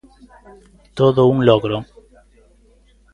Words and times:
Todo 0.97 1.21
un 1.31 1.37
logro. 1.47 1.77